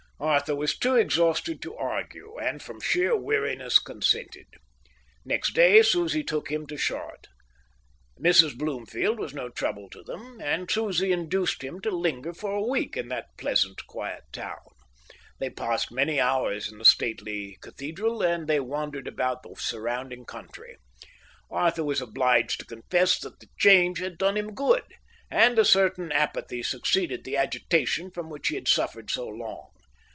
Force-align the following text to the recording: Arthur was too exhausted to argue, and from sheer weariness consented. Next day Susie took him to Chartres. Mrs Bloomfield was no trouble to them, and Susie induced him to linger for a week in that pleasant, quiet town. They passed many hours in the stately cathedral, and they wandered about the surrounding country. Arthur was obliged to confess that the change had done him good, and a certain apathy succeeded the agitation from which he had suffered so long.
Arthur 0.23 0.53
was 0.55 0.77
too 0.77 0.95
exhausted 0.95 1.63
to 1.63 1.75
argue, 1.75 2.37
and 2.37 2.61
from 2.61 2.79
sheer 2.79 3.17
weariness 3.17 3.79
consented. 3.79 4.45
Next 5.25 5.55
day 5.55 5.81
Susie 5.81 6.23
took 6.23 6.51
him 6.51 6.67
to 6.67 6.77
Chartres. 6.77 7.31
Mrs 8.19 8.55
Bloomfield 8.55 9.17
was 9.17 9.33
no 9.33 9.49
trouble 9.49 9.89
to 9.89 10.03
them, 10.03 10.39
and 10.39 10.69
Susie 10.69 11.11
induced 11.11 11.63
him 11.63 11.81
to 11.81 11.89
linger 11.89 12.35
for 12.35 12.51
a 12.51 12.61
week 12.61 12.95
in 12.95 13.07
that 13.07 13.35
pleasant, 13.35 13.87
quiet 13.87 14.21
town. 14.31 14.59
They 15.39 15.49
passed 15.49 15.91
many 15.91 16.19
hours 16.19 16.71
in 16.71 16.77
the 16.77 16.85
stately 16.85 17.57
cathedral, 17.59 18.21
and 18.21 18.47
they 18.47 18.59
wandered 18.59 19.07
about 19.07 19.41
the 19.41 19.55
surrounding 19.57 20.25
country. 20.25 20.77
Arthur 21.49 21.83
was 21.83 21.99
obliged 21.99 22.59
to 22.59 22.67
confess 22.67 23.17
that 23.21 23.39
the 23.39 23.49
change 23.57 23.97
had 23.97 24.19
done 24.19 24.37
him 24.37 24.53
good, 24.53 24.83
and 25.31 25.57
a 25.57 25.65
certain 25.65 26.11
apathy 26.11 26.61
succeeded 26.61 27.23
the 27.23 27.37
agitation 27.37 28.11
from 28.11 28.29
which 28.29 28.49
he 28.49 28.55
had 28.55 28.67
suffered 28.67 29.09
so 29.09 29.27
long. 29.27 29.69